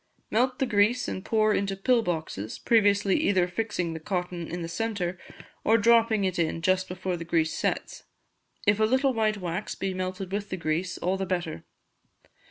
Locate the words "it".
6.23-6.39